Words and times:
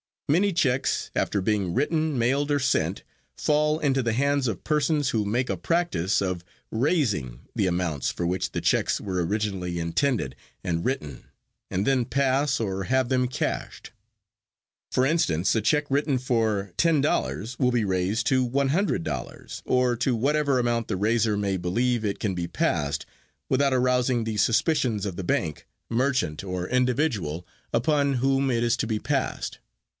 Many 0.27 0.53
checks, 0.53 1.11
after 1.13 1.41
being 1.41 1.73
written, 1.73 2.17
mailed 2.17 2.51
or 2.51 2.57
sent, 2.57 3.03
fall 3.35 3.79
into 3.79 4.01
the 4.01 4.13
hands 4.13 4.47
of 4.47 4.63
persons 4.63 5.09
who 5.09 5.25
make 5.25 5.49
a 5.49 5.57
practice 5.57 6.21
of 6.21 6.43
"raising" 6.71 7.41
the 7.53 7.67
amounts 7.67 8.09
for 8.09 8.25
which 8.25 8.53
the 8.53 8.61
checks 8.61 8.99
were 9.01 9.23
originally 9.25 9.77
intended 9.77 10.35
and 10.63 10.85
written, 10.85 11.25
and 11.69 11.85
then 11.85 12.05
pass 12.05 12.61
or 12.61 12.85
have 12.85 13.09
them 13.09 13.27
cashed. 13.27 13.91
For 14.89 15.05
instance, 15.05 15.53
a 15.53 15.61
check 15.61 15.85
written 15.91 16.17
for 16.17 16.73
ten 16.77 17.01
dollars 17.01 17.59
will 17.59 17.71
be 17.71 17.83
raised 17.85 18.25
to 18.27 18.41
one 18.43 18.69
hundred 18.69 19.03
dollars, 19.03 19.61
or 19.65 19.95
to 19.97 20.15
whatever 20.15 20.57
amount 20.59 20.87
the 20.87 20.97
raiser 20.97 21.35
may 21.37 21.57
believe 21.57 22.03
it 22.05 22.19
can 22.19 22.33
be 22.33 22.47
passed 22.47 23.05
without 23.49 23.73
arousing 23.73 24.23
the 24.23 24.37
suspicions 24.37 25.05
of 25.05 25.17
the 25.17 25.25
bank, 25.25 25.67
merchant 25.89 26.41
or 26.41 26.69
individual 26.69 27.45
upon 27.73 28.15
whom 28.15 28.49
it 28.49 28.63
is 28.63 28.77
to 28.77 28.87
be 28.87 28.97
passed. 28.97 29.59